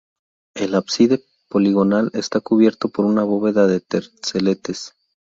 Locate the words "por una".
2.89-3.21